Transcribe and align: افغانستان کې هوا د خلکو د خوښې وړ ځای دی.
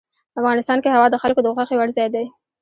افغانستان 0.39 0.77
کې 0.83 0.89
هوا 0.95 1.07
د 1.11 1.15
خلکو 1.23 1.41
د 1.43 1.47
خوښې 1.55 1.75
وړ 1.77 1.89
ځای 1.97 2.07
دی. 2.15 2.25